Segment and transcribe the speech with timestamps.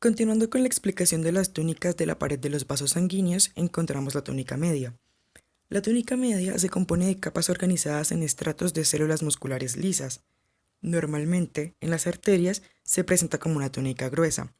[0.00, 4.14] Continuando con la explicación de las túnicas de la pared de los vasos sanguíneos, encontramos
[4.14, 4.94] la túnica media.
[5.68, 10.22] La túnica media se compone de capas organizadas en estratos de células musculares lisas.
[10.80, 14.54] Normalmente, en las arterias se presenta como una túnica gruesa.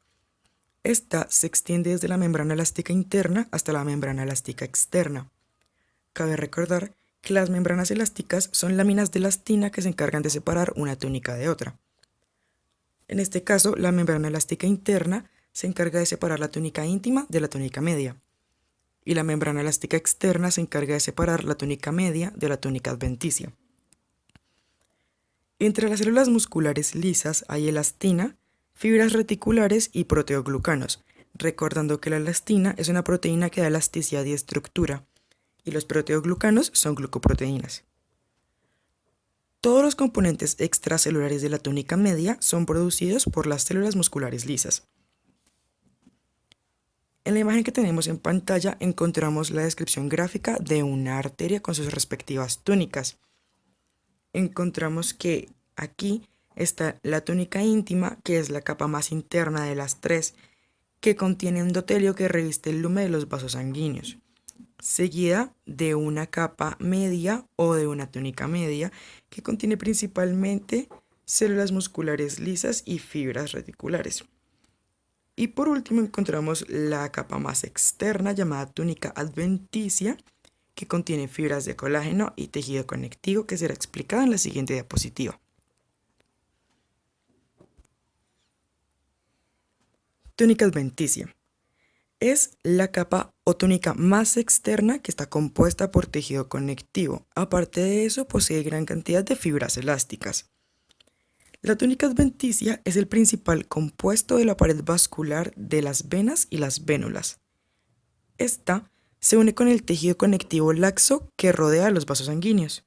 [0.82, 5.30] Esta se extiende desde la membrana elástica interna hasta la membrana elástica externa.
[6.12, 10.74] Cabe recordar que las membranas elásticas son láminas de elastina que se encargan de separar
[10.76, 11.78] una túnica de otra.
[13.10, 17.40] En este caso, la membrana elástica interna se encarga de separar la túnica íntima de
[17.40, 18.22] la túnica media,
[19.04, 22.92] y la membrana elástica externa se encarga de separar la túnica media de la túnica
[22.92, 23.52] adventicia.
[25.58, 28.36] Entre las células musculares lisas hay elastina,
[28.74, 31.02] fibras reticulares y proteoglucanos,
[31.34, 35.04] recordando que la elastina es una proteína que da elasticidad y estructura,
[35.64, 37.82] y los proteoglucanos son glucoproteínas.
[39.60, 44.88] Todos los componentes extracelulares de la túnica media son producidos por las células musculares lisas.
[47.24, 51.74] En la imagen que tenemos en pantalla encontramos la descripción gráfica de una arteria con
[51.74, 53.18] sus respectivas túnicas.
[54.32, 56.26] Encontramos que aquí
[56.56, 60.34] está la túnica íntima, que es la capa más interna de las tres,
[61.00, 64.16] que contiene endotelio que reviste el lumen de los vasos sanguíneos
[64.80, 68.92] seguida de una capa media o de una túnica media
[69.28, 70.88] que contiene principalmente
[71.24, 74.24] células musculares lisas y fibras reticulares.
[75.36, 80.18] Y por último encontramos la capa más externa llamada túnica adventicia
[80.74, 85.40] que contiene fibras de colágeno y tejido conectivo que será explicado en la siguiente diapositiva.
[90.36, 91.34] Túnica adventicia.
[92.20, 97.26] Es la capa o túnica más externa que está compuesta por tejido conectivo.
[97.34, 100.50] Aparte de eso, posee gran cantidad de fibras elásticas.
[101.62, 106.58] La túnica adventicia es el principal compuesto de la pared vascular de las venas y
[106.58, 107.40] las vénulas.
[108.36, 112.84] Esta se une con el tejido conectivo laxo que rodea los vasos sanguíneos.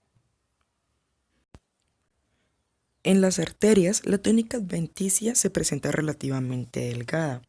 [3.01, 7.41] En las arterias, la túnica adventicia se presenta relativamente delgada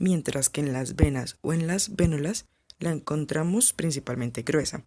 [0.00, 2.46] mientras que en las venas o en las vénulas
[2.80, 4.84] la encontramos principalmente gruesa.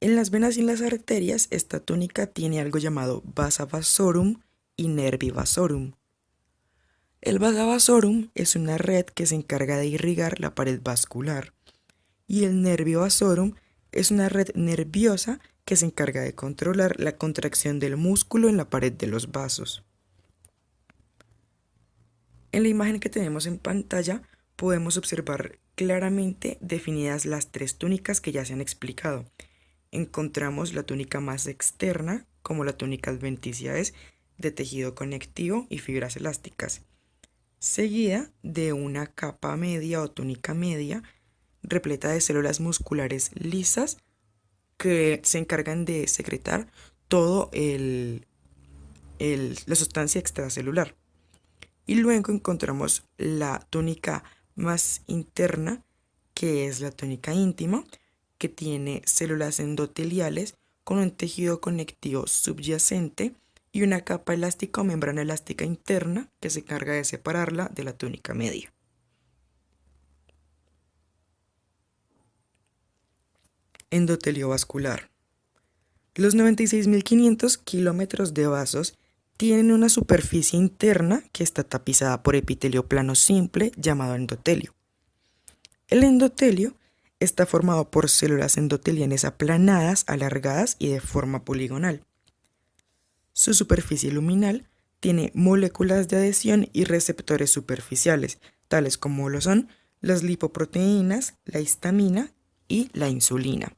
[0.00, 4.40] En las venas y en las arterias, esta túnica tiene algo llamado vasa vasorum
[4.76, 5.92] y nervi vasorum.
[7.20, 11.52] El vasa vasorum es una red que se encarga de irrigar la pared vascular
[12.26, 13.54] y el nervio vasorum
[13.92, 18.70] es una red nerviosa que se encarga de controlar la contracción del músculo en la
[18.70, 19.85] pared de los vasos.
[22.52, 24.22] En la imagen que tenemos en pantalla
[24.56, 29.26] podemos observar claramente definidas las tres túnicas que ya se han explicado.
[29.92, 33.94] Encontramos la túnica más externa, como la túnica adventicia es,
[34.38, 36.82] de tejido conectivo y fibras elásticas,
[37.58, 41.02] seguida de una capa media o túnica media
[41.62, 43.98] repleta de células musculares lisas
[44.76, 46.68] que se encargan de secretar
[47.08, 48.26] todo el,
[49.18, 50.94] la sustancia extracelular.
[51.86, 54.24] Y luego encontramos la túnica
[54.56, 55.84] más interna,
[56.34, 57.84] que es la túnica íntima,
[58.38, 60.54] que tiene células endoteliales
[60.84, 63.34] con un tejido conectivo subyacente
[63.72, 67.92] y una capa elástica o membrana elástica interna que se encarga de separarla de la
[67.92, 68.72] túnica media.
[73.90, 75.10] Endotelio vascular.
[76.14, 78.98] Los 96.500 kilómetros de vasos
[79.36, 84.74] tienen una superficie interna que está tapizada por epitelio plano simple llamado endotelio.
[85.88, 86.74] El endotelio
[87.20, 92.02] está formado por células endotelianas aplanadas, alargadas y de forma poligonal.
[93.32, 94.66] Su superficie luminal
[95.00, 99.68] tiene moléculas de adhesión y receptores superficiales, tales como lo son
[100.00, 102.32] las lipoproteínas, la histamina
[102.68, 103.72] y la insulina.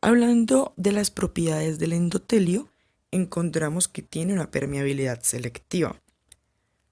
[0.00, 2.68] Hablando de las propiedades del endotelio,
[3.16, 6.00] encontramos que tiene una permeabilidad selectiva,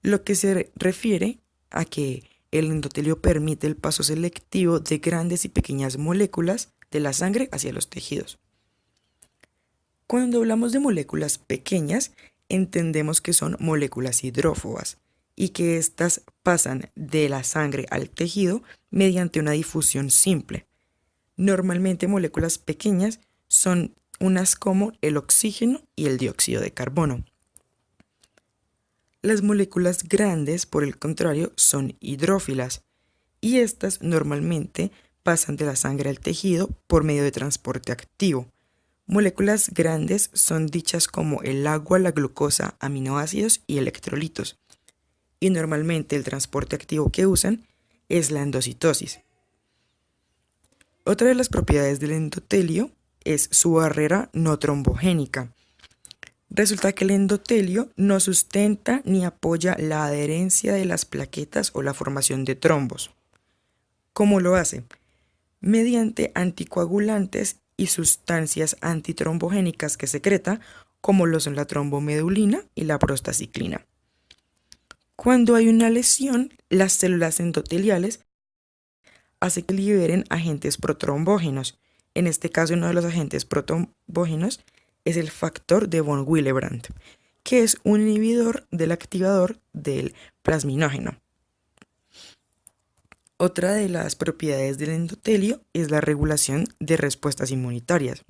[0.01, 1.39] lo que se refiere
[1.71, 7.13] a que el endotelio permite el paso selectivo de grandes y pequeñas moléculas de la
[7.13, 8.39] sangre hacia los tejidos.
[10.07, 12.11] Cuando hablamos de moléculas pequeñas,
[12.47, 14.97] entendemos que son moléculas hidrófobas
[15.35, 20.67] y que éstas pasan de la sangre al tejido mediante una difusión simple.
[21.35, 27.25] Normalmente moléculas pequeñas son unas como el oxígeno y el dióxido de carbono.
[29.21, 32.83] Las moléculas grandes, por el contrario, son hidrófilas
[33.41, 34.91] y estas normalmente
[35.23, 38.47] pasan de la sangre al tejido por medio de transporte activo.
[39.07, 44.57] Moléculas grandes son dichas como el agua, la glucosa, aminoácidos y electrolitos.
[45.39, 47.67] y normalmente el transporte activo que usan
[48.09, 49.19] es la endocitosis.
[51.03, 52.91] Otra de las propiedades del endotelio
[53.25, 55.51] es su barrera no trombogénica.
[56.49, 61.93] Resulta que el endotelio no sustenta ni apoya la adherencia de las plaquetas o la
[61.93, 63.11] formación de trombos.
[64.13, 64.83] ¿Cómo lo hace?
[65.59, 70.61] Mediante anticoagulantes y sustancias antitrombogénicas que secreta,
[71.01, 73.85] como lo son la trombomedulina y la prostaciclina.
[75.15, 78.21] Cuando hay una lesión, las células endoteliales
[79.39, 81.77] hacen que liberen agentes protrombógenos.
[82.15, 84.61] En este caso, uno de los agentes protrombógenos
[85.03, 86.87] es el factor de von Willebrand,
[87.43, 91.19] que es un inhibidor del activador del plasminógeno.
[93.37, 98.23] Otra de las propiedades del endotelio es la regulación de respuestas inmunitarias.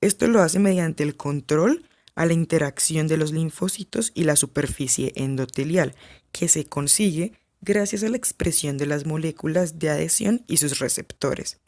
[0.00, 5.12] Esto lo hace mediante el control a la interacción de los linfocitos y la superficie
[5.16, 5.94] endotelial,
[6.32, 11.60] que se consigue gracias a la expresión de las moléculas de adhesión y sus receptores.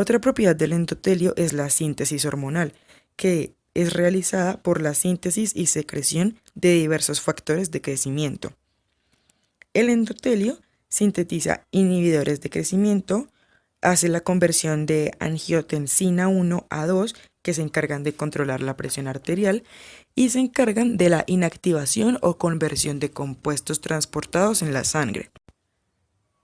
[0.00, 2.72] Otra propiedad del endotelio es la síntesis hormonal,
[3.16, 8.54] que es realizada por la síntesis y secreción de diversos factores de crecimiento.
[9.74, 10.58] El endotelio
[10.88, 13.28] sintetiza inhibidores de crecimiento,
[13.82, 19.06] hace la conversión de angiotensina 1 a 2 que se encargan de controlar la presión
[19.06, 19.64] arterial
[20.14, 25.30] y se encargan de la inactivación o conversión de compuestos transportados en la sangre.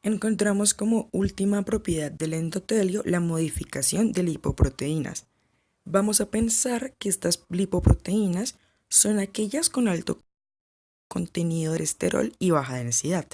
[0.07, 5.27] Encontramos como última propiedad del endotelio la modificación de lipoproteínas.
[5.85, 8.55] Vamos a pensar que estas lipoproteínas
[8.89, 10.21] son aquellas con alto
[11.09, 13.27] contenido de esterol y baja densidad,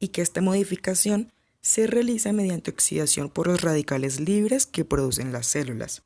[0.00, 5.46] y que esta modificación se realiza mediante oxidación por los radicales libres que producen las
[5.46, 6.02] células.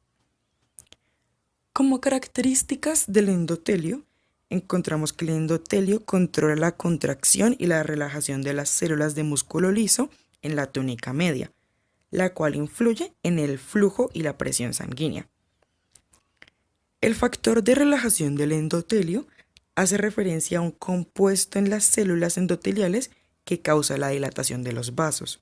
[1.72, 4.04] Como características del endotelio,
[4.50, 9.70] encontramos que el endotelio controla la contracción y la relajación de las células de músculo
[9.72, 10.10] liso
[10.42, 11.52] en la túnica media,
[12.10, 15.28] la cual influye en el flujo y la presión sanguínea.
[17.00, 19.26] El factor de relajación del endotelio
[19.76, 23.10] hace referencia a un compuesto en las células endoteliales
[23.44, 25.40] que causa la dilatación de los vasos.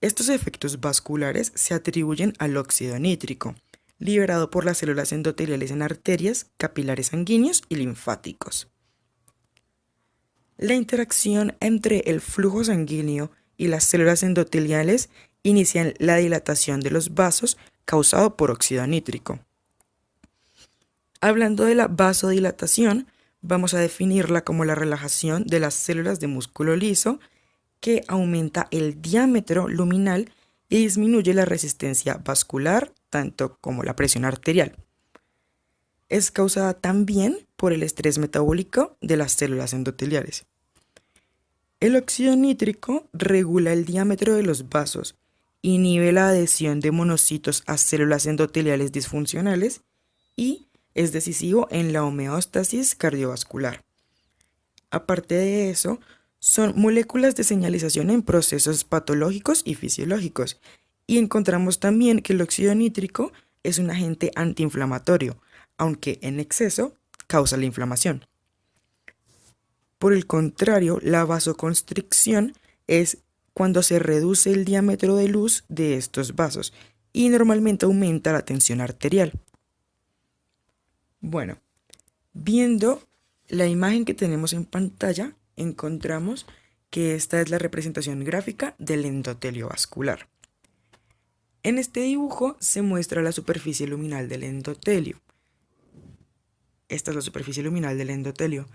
[0.00, 3.54] Estos efectos vasculares se atribuyen al óxido nítrico,
[3.98, 8.68] liberado por las células endoteliales en arterias, capilares sanguíneos y linfáticos.
[10.56, 15.10] La interacción entre el flujo sanguíneo y las células endoteliales
[15.42, 19.40] inicia la dilatación de los vasos causado por óxido nítrico.
[21.20, 23.06] Hablando de la vasodilatación,
[23.40, 27.20] vamos a definirla como la relajación de las células de músculo liso
[27.80, 30.32] que aumenta el diámetro luminal
[30.68, 34.74] y disminuye la resistencia vascular, tanto como la presión arterial.
[36.08, 40.46] Es causada también por el estrés metabólico de las células endoteliales.
[41.78, 45.14] El óxido nítrico regula el diámetro de los vasos,
[45.62, 49.82] inhibe la adhesión de monocitos a células endoteliales disfuncionales
[50.34, 53.84] y es decisivo en la homeostasis cardiovascular.
[54.90, 56.00] Aparte de eso,
[56.40, 60.60] son moléculas de señalización en procesos patológicos y fisiológicos,
[61.06, 65.36] y encontramos también que el óxido nítrico es un agente antiinflamatorio,
[65.76, 66.94] aunque en exceso
[67.26, 68.26] causa la inflamación.
[69.98, 72.54] Por el contrario, la vasoconstricción
[72.86, 73.18] es
[73.54, 76.72] cuando se reduce el diámetro de luz de estos vasos
[77.12, 79.32] y normalmente aumenta la tensión arterial.
[81.20, 81.58] Bueno,
[82.32, 83.02] viendo
[83.48, 86.46] la imagen que tenemos en pantalla, encontramos
[86.90, 90.28] que esta es la representación gráfica del endotelio vascular.
[91.64, 95.22] En este dibujo se muestra la superficie luminal del endotelio.
[96.90, 98.68] Esta es la superficie luminal del endotelio.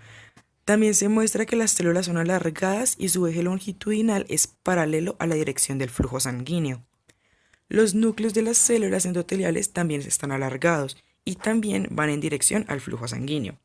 [0.64, 5.28] También se muestra que las células son alargadas y su eje longitudinal es paralelo a
[5.28, 6.84] la dirección del flujo sanguíneo.
[7.68, 12.80] Los núcleos de las células endoteliales también están alargados y también van en dirección al
[12.80, 13.56] flujo sanguíneo.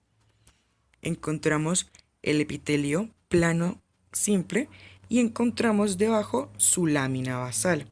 [1.01, 1.89] Encontramos
[2.22, 4.70] el epitelio plano simple
[5.10, 7.91] y encontramos debajo su lámina basal.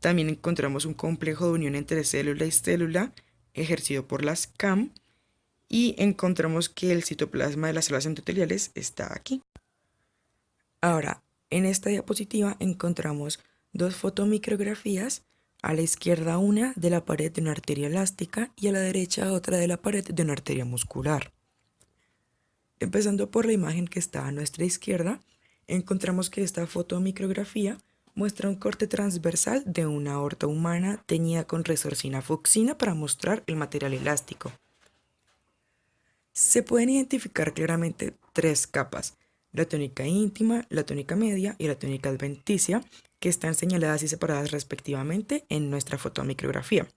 [0.00, 3.12] También encontramos un complejo de unión entre célula y célula
[3.54, 4.92] ejercido por las CAM
[5.68, 9.42] y encontramos que el citoplasma de las células endoteliales está aquí.
[10.80, 13.40] Ahora, en esta diapositiva encontramos
[13.72, 15.22] dos fotomicrografías
[15.62, 19.32] a la izquierda una de la pared de una arteria elástica y a la derecha
[19.32, 21.32] otra de la pared de una arteria muscular.
[22.78, 25.20] Empezando por la imagen que está a nuestra izquierda,
[25.66, 27.78] encontramos que esta fotomicrografía
[28.18, 33.54] muestra un corte transversal de una aorta humana teñida con resorcina fucsina para mostrar el
[33.54, 34.50] material elástico.
[36.32, 39.16] Se pueden identificar claramente tres capas,
[39.52, 42.82] la túnica íntima, la túnica media y la túnica adventicia,
[43.20, 46.88] que están señaladas y separadas respectivamente en nuestra fotomicrografía.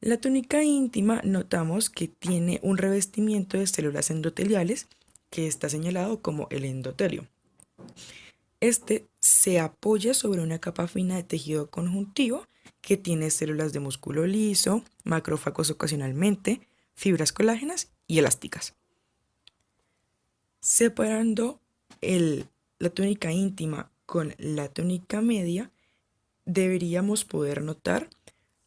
[0.00, 4.88] La túnica íntima notamos que tiene un revestimiento de células endoteliales
[5.30, 7.28] que está señalado como el endotelio.
[8.60, 12.46] Este se apoya sobre una capa fina de tejido conjuntivo
[12.80, 16.60] que tiene células de músculo liso, macrófagos ocasionalmente,
[16.94, 18.74] fibras colágenas y elásticas.
[20.60, 21.60] Separando
[22.00, 25.70] la túnica íntima con la túnica media,
[26.44, 28.08] deberíamos poder notar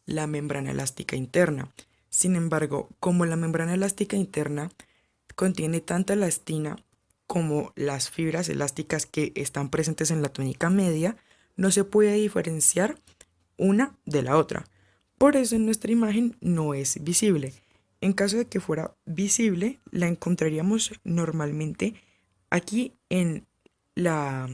[0.06, 1.72] la membrana elástica interna.
[2.10, 4.72] Sin embargo, como la membrana elástica interna
[5.36, 6.76] contiene tanta elastina
[7.30, 11.16] como las fibras elásticas que están presentes en la túnica media,
[11.58, 12.98] no se puede diferenciar
[13.56, 14.66] una de la otra.
[15.20, 17.54] Por eso en nuestra imagen no es visible.
[18.02, 21.94] En caso de que fuera visible, la encontraríamos normalmente
[22.50, 23.46] aquí en
[23.94, 24.50] la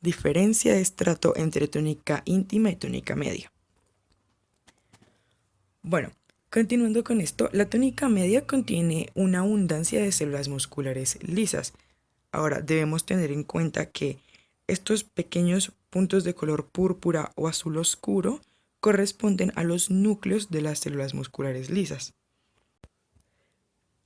[0.00, 3.50] diferencia de estrato entre túnica íntima y túnica media.
[5.82, 6.12] Bueno,
[6.50, 11.72] continuando con esto, la túnica media contiene una abundancia de células musculares lisas.
[12.32, 14.18] Ahora debemos tener en cuenta que
[14.66, 18.40] estos pequeños puntos de color púrpura o azul oscuro
[18.80, 22.14] corresponden a los núcleos de las células musculares lisas.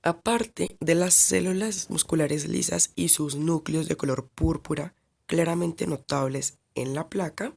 [0.01, 4.93] Aparte de las células musculares lisas y sus núcleos de color púrpura
[5.25, 7.55] claramente notables en la placa,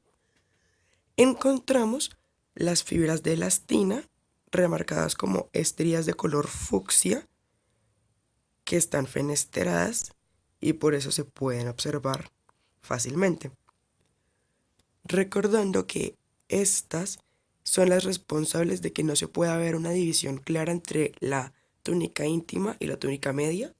[1.17, 2.17] encontramos
[2.55, 4.09] las fibras de elastina,
[4.51, 7.29] remarcadas como estrías de color fucsia,
[8.65, 10.13] que están fenesteradas
[10.61, 12.31] y por eso se pueden observar
[12.83, 13.51] fácilmente.
[15.05, 16.17] Recordando que
[16.49, 17.19] estas
[17.63, 21.53] son las responsables de que no se pueda ver una división clara entre la
[21.83, 23.75] túnica íntima y la túnica media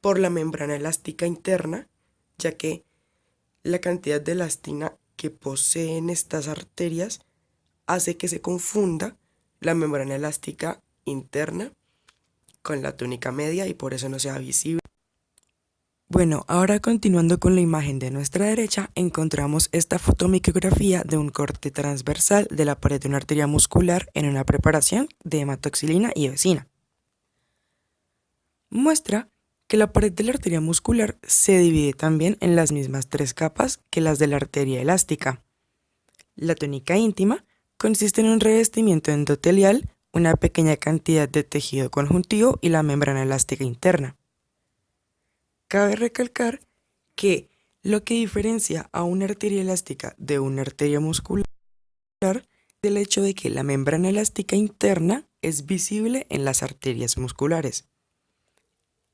[0.00, 1.88] por la membrana elástica interna,
[2.38, 2.84] ya que
[3.62, 7.20] la cantidad de elastina que poseen estas arterias
[7.86, 9.16] hace que se confunda
[9.60, 11.72] la membrana elástica interna
[12.62, 14.80] con la túnica media y por eso no sea visible.
[16.08, 21.70] Bueno, ahora continuando con la imagen de nuestra derecha, encontramos esta fotomicrografía de un corte
[21.70, 26.66] transversal de la pared de una arteria muscular en una preparación de hematoxilina y vecina.
[28.70, 29.28] Muestra
[29.68, 33.78] que la pared de la arteria muscular se divide también en las mismas tres capas
[33.88, 35.44] que las de la arteria elástica.
[36.34, 37.44] La túnica íntima,
[37.80, 43.64] consiste en un revestimiento endotelial, una pequeña cantidad de tejido conjuntivo y la membrana elástica
[43.64, 44.18] interna.
[45.66, 46.60] Cabe recalcar
[47.14, 47.48] que
[47.82, 51.46] lo que diferencia a una arteria elástica de una arteria muscular
[52.20, 52.42] es
[52.82, 57.86] el hecho de que la membrana elástica interna es visible en las arterias musculares.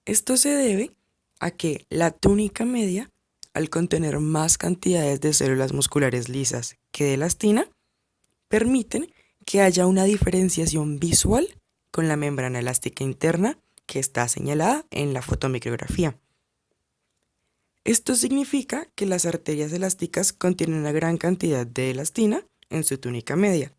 [0.07, 0.91] Esto se debe
[1.39, 3.13] a que la túnica media,
[3.55, 7.71] al contener más cantidades de células musculares lisas que de elastina,
[8.49, 9.13] permiten
[9.45, 11.61] que haya una diferenciación visual
[11.91, 16.19] con la membrana elástica interna que está señalada en la fotomicrografía.
[17.85, 23.37] Esto significa que las arterias elásticas contienen una gran cantidad de elastina en su túnica
[23.37, 23.73] media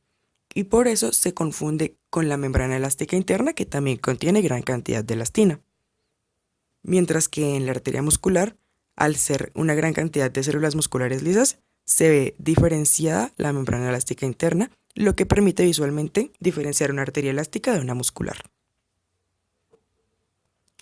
[0.53, 5.03] y por eso se confunde con la membrana elástica interna que también contiene gran cantidad
[5.03, 5.61] de elastina.
[6.83, 8.55] Mientras que en la arteria muscular,
[8.95, 14.25] al ser una gran cantidad de células musculares lisas, se ve diferenciada la membrana elástica
[14.25, 18.37] interna, lo que permite visualmente diferenciar una arteria elástica de una muscular.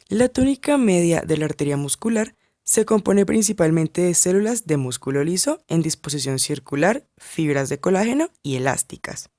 [0.10, 5.64] La túnica media de la arteria muscular se compone principalmente de células de músculo liso
[5.68, 9.30] en disposición circular, fibras de colágeno y elásticas.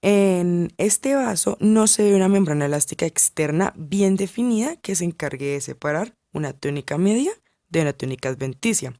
[0.00, 5.52] En este vaso no se ve una membrana elástica externa bien definida que se encargue
[5.52, 7.32] de separar una túnica media
[7.68, 8.98] de la túnica adventicia.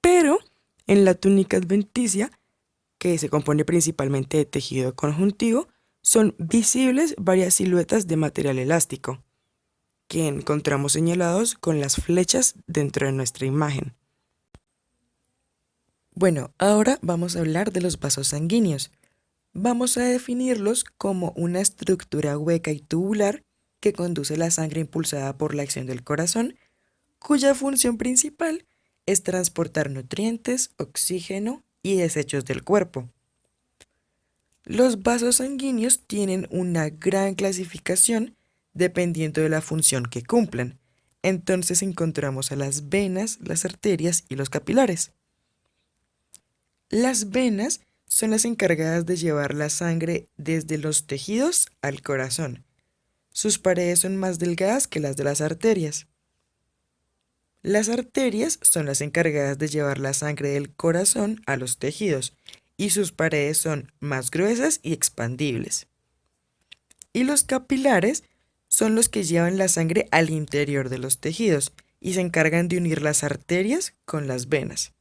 [0.00, 0.38] Pero
[0.86, 2.30] en la túnica adventicia,
[2.98, 5.68] que se compone principalmente de tejido conjuntivo,
[6.02, 9.22] son visibles varias siluetas de material elástico,
[10.06, 13.94] que encontramos señalados con las flechas dentro de nuestra imagen.
[16.14, 18.92] Bueno, ahora vamos a hablar de los vasos sanguíneos.
[19.52, 23.42] Vamos a definirlos como una estructura hueca y tubular
[23.80, 26.54] que conduce la sangre impulsada por la acción del corazón
[27.24, 28.66] cuya función principal
[29.06, 33.08] es transportar nutrientes, oxígeno y desechos del cuerpo.
[34.64, 38.36] Los vasos sanguíneos tienen una gran clasificación
[38.74, 40.78] dependiendo de la función que cumplen.
[41.22, 45.12] Entonces encontramos a las venas, las arterias y los capilares.
[46.90, 52.64] Las venas son las encargadas de llevar la sangre desde los tejidos al corazón.
[53.30, 56.06] Sus paredes son más delgadas que las de las arterias.
[57.64, 62.34] Las arterias son las encargadas de llevar la sangre del corazón a los tejidos
[62.76, 65.86] y sus paredes son más gruesas y expandibles.
[67.14, 68.22] Y los capilares
[68.68, 72.76] son los que llevan la sangre al interior de los tejidos y se encargan de
[72.76, 74.92] unir las arterias con las venas.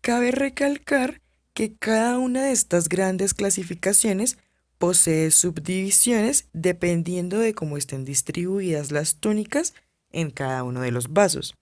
[0.00, 1.20] Cabe recalcar
[1.54, 4.38] que cada una de estas grandes clasificaciones
[4.78, 9.72] posee subdivisiones dependiendo de cómo estén distribuidas las túnicas
[10.12, 11.54] en cada uno de los vasos.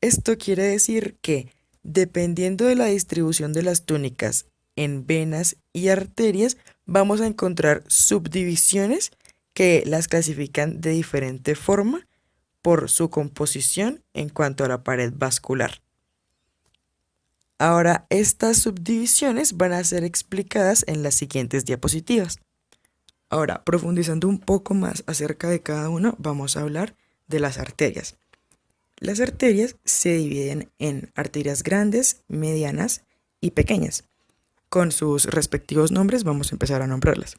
[0.00, 1.48] Esto quiere decir que,
[1.82, 9.12] dependiendo de la distribución de las túnicas en venas y arterias, vamos a encontrar subdivisiones
[9.54, 12.06] que las clasifican de diferente forma
[12.62, 15.82] por su composición en cuanto a la pared vascular.
[17.58, 22.38] Ahora, estas subdivisiones van a ser explicadas en las siguientes diapositivas.
[23.28, 26.96] Ahora, profundizando un poco más acerca de cada uno, vamos a hablar
[27.32, 28.14] de las arterias.
[28.98, 33.02] Las arterias se dividen en arterias grandes, medianas
[33.40, 34.04] y pequeñas.
[34.68, 37.36] Con sus respectivos nombres vamos a empezar a nombrarlas.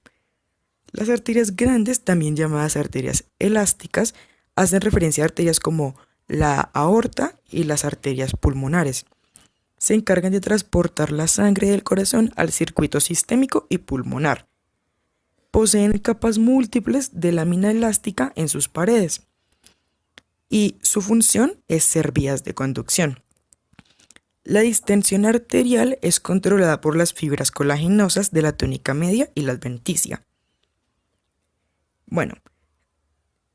[0.92, 4.14] Las arterias grandes, también llamadas arterias elásticas,
[4.58, 5.96] hacen referencia a arterias como
[6.28, 9.06] la aorta y las arterias pulmonares.
[9.78, 14.48] Se encargan de transportar la sangre del corazón al circuito sistémico y pulmonar.
[15.50, 19.28] Poseen capas múltiples de lámina elástica en sus paredes
[20.54, 23.24] y su función es ser vías de conducción.
[24.44, 29.54] La distensión arterial es controlada por las fibras colaginosas de la túnica media y la
[29.54, 30.22] adventicia.
[32.06, 32.36] Bueno,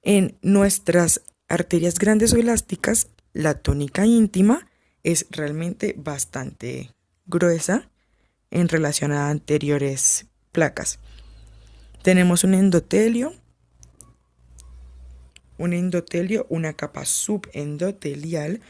[0.02, 4.68] en nuestras arterias grandes o elásticas, la túnica íntima
[5.04, 7.88] es realmente bastante gruesa
[8.50, 10.98] en relación a anteriores placas.
[12.02, 13.34] Tenemos un endotelio,
[15.58, 18.60] un endotelio, una capa subendotelial,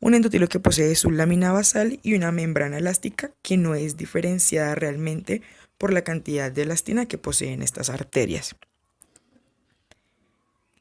[0.00, 4.74] un endotelio que posee su lámina basal y una membrana elástica que no es diferenciada
[4.74, 5.42] realmente
[5.76, 8.56] por la cantidad de elastina que poseen estas arterias.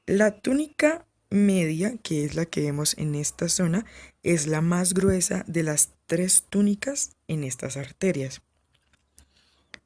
[0.06, 3.86] La túnica media, que es la que vemos en esta zona,
[4.24, 8.42] es la más gruesa de las tres túnicas en estas arterias.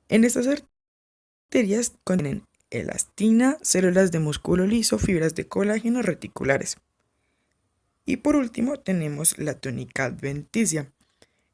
[0.10, 6.78] En estas arterias contienen elastina, células de músculo liso, fibras de colágeno reticulares.
[8.06, 10.92] Y por último tenemos la túnica adventicia.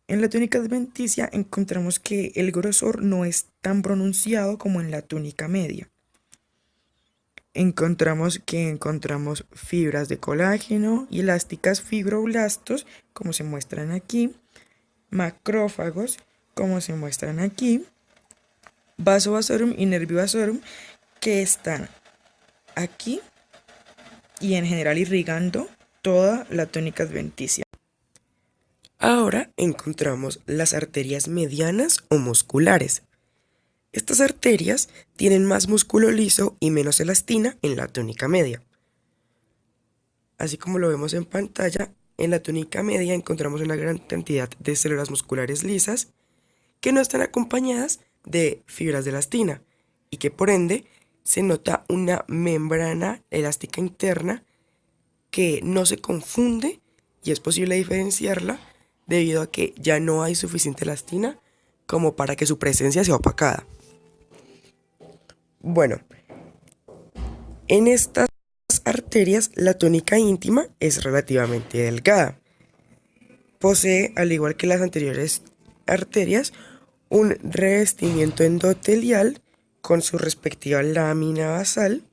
[0.07, 5.01] En la túnica adventicia encontramos que el grosor no es tan pronunciado como en la
[5.01, 5.89] túnica media
[7.57, 14.35] encontramos que encontramos fibras de colágeno elásticas fibroblastos, como se muestran aquí,
[15.09, 16.19] macrófagos,
[16.53, 17.83] como se muestran aquí,
[18.97, 20.59] vasovasorum y nerviovasorum,
[21.27, 21.89] que están
[22.73, 23.19] aquí
[24.39, 25.67] y en general irrigando
[26.01, 27.65] toda la tónica adventicia.
[28.97, 33.03] Ahora encontramos las arterias medianas o musculares,
[33.91, 34.87] estas arterias
[35.17, 38.63] tienen más músculo liso y menos elastina en la túnica media.
[40.37, 44.77] Así como lo vemos en pantalla, en la túnica media encontramos una gran cantidad de
[44.77, 46.07] células musculares lisas
[46.79, 49.61] que no están acompañadas de fibras de elastina
[50.09, 50.85] y que por ende
[51.27, 54.45] se nota una membrana elástica interna
[55.29, 56.79] que no se confunde
[57.21, 58.61] y es posible diferenciarla
[59.07, 61.37] debido a que ya no hay suficiente elastina
[61.85, 63.65] como para que su presencia sea opacada.
[65.59, 65.99] Bueno,
[67.67, 68.29] en estas
[68.85, 72.39] arterias la tónica íntima es relativamente delgada.
[73.59, 75.41] Posee, al igual que las anteriores
[75.87, 76.53] arterias,
[77.09, 79.41] un revestimiento endotelial
[79.81, 82.03] con su respectiva lámina basal.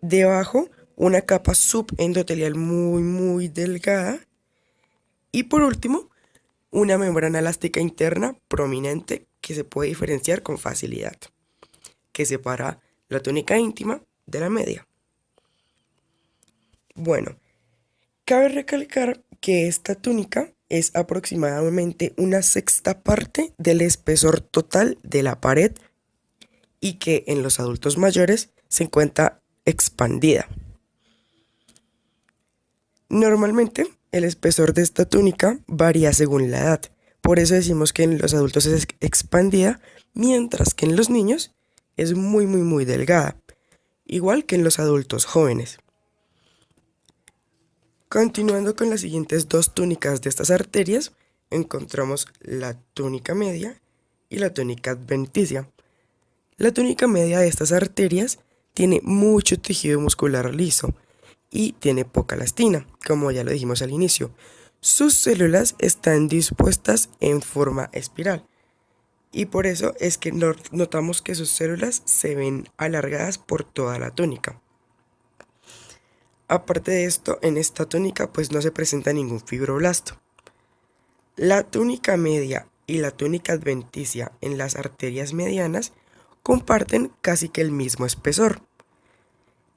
[0.00, 4.18] Debajo, una capa subendotelial muy, muy delgada.
[5.32, 6.10] Y por último,
[6.70, 11.16] una membrana elástica interna prominente que se puede diferenciar con facilidad
[12.12, 14.88] que separa la túnica íntima de la media.
[16.96, 17.36] Bueno,
[18.24, 25.40] cabe recalcar que esta túnica es aproximadamente una sexta parte del espesor total de la
[25.40, 25.72] pared
[26.80, 30.48] y que en los adultos mayores se encuentra expandida.
[33.08, 36.80] Normalmente el espesor de esta túnica varía según la edad,
[37.20, 39.80] por eso decimos que en los adultos es expandida,
[40.14, 41.54] mientras que en los niños
[41.96, 43.36] es muy muy muy delgada,
[44.06, 45.78] igual que en los adultos jóvenes.
[48.08, 51.12] Continuando con las siguientes dos túnicas de estas arterias,
[51.50, 53.82] encontramos la túnica media
[54.30, 55.68] y la túnica adventicia.
[56.58, 58.40] La túnica media de estas arterias
[58.74, 60.92] tiene mucho tejido muscular liso
[61.52, 64.32] y tiene poca elastina, como ya lo dijimos al inicio.
[64.80, 68.44] Sus células están dispuestas en forma espiral
[69.30, 74.10] y por eso es que notamos que sus células se ven alargadas por toda la
[74.10, 74.60] túnica.
[76.48, 80.20] Aparte de esto, en esta túnica pues no se presenta ningún fibroblasto.
[81.36, 85.92] La túnica media y la túnica adventicia en las arterias medianas
[86.42, 88.62] comparten casi que el mismo espesor.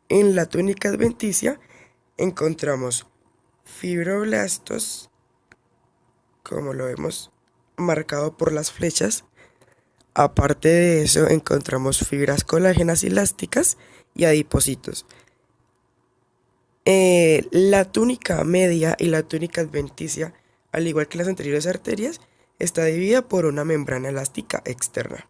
[0.09, 1.59] En la túnica adventicia
[2.17, 3.07] encontramos
[3.63, 5.09] fibroblastos,
[6.43, 7.31] como lo vemos
[7.77, 9.25] marcado por las flechas.
[10.13, 13.77] Aparte de eso encontramos fibras colágenas elásticas
[14.13, 15.05] y adipocitos.
[16.85, 20.33] Eh, la túnica media y la túnica adventicia,
[20.71, 22.19] al igual que las anteriores arterias,
[22.59, 25.29] está dividida por una membrana elástica externa.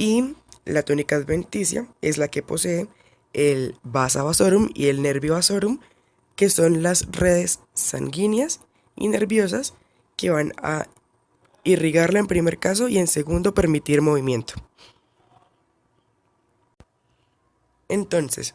[0.00, 0.34] Y
[0.64, 2.88] la túnica adventicia es la que posee
[3.34, 5.78] el vasa vasorum y el nervio vasorum,
[6.36, 8.60] que son las redes sanguíneas
[8.96, 9.74] y nerviosas
[10.16, 10.88] que van a
[11.64, 14.54] irrigarla en primer caso y en segundo permitir movimiento.
[17.90, 18.54] Entonces,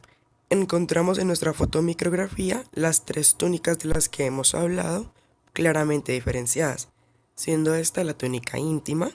[0.49, 5.13] encontramos en nuestra fotomicrografía las tres túnicas de las que hemos hablado
[5.53, 6.89] claramente diferenciadas,
[7.35, 9.11] siendo esta la túnica íntima,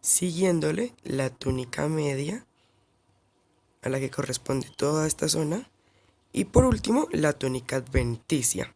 [0.00, 2.46] siguiéndole la túnica media,
[3.82, 5.70] a la que corresponde toda esta zona,
[6.32, 8.74] y por último la túnica adventicia,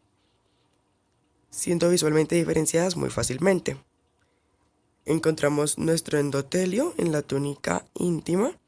[1.51, 3.77] siendo visualmente diferenciadas muy fácilmente.
[5.05, 8.59] Encontramos nuestro endotelio en la túnica íntima,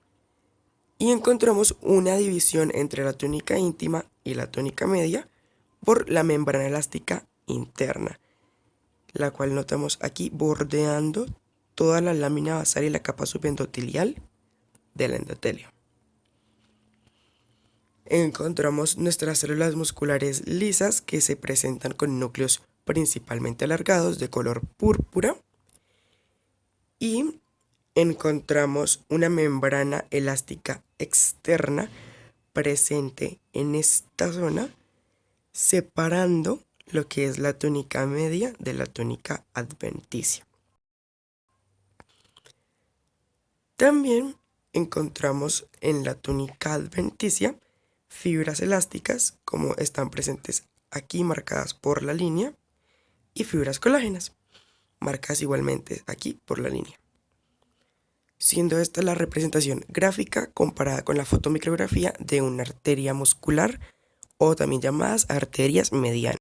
[0.98, 5.28] y encontramos una división entre la túnica íntima y la túnica media
[5.84, 8.18] por la membrana elástica interna,
[9.12, 11.26] la cual notamos aquí bordeando
[11.76, 14.16] toda la lámina basal y la capa subendotelial
[14.94, 15.68] del endotelio.
[18.06, 25.36] Encontramos nuestras células musculares lisas que se presentan con núcleos principalmente alargados de color púrpura
[26.98, 27.40] y
[27.94, 31.90] encontramos una membrana elástica externa
[32.52, 34.70] presente en esta zona,
[35.52, 40.46] separando lo que es la túnica media de la túnica adventicia.
[43.76, 44.36] También
[44.72, 47.58] encontramos en la túnica adventicia
[48.08, 52.54] fibras elásticas como están presentes aquí marcadas por la línea
[53.34, 54.34] y fibras colágenas
[55.00, 56.98] marcadas igualmente aquí por la línea
[58.38, 63.80] siendo esta la representación gráfica comparada con la fotomicrografía de una arteria muscular
[64.38, 66.34] o también llamadas arterias medianas.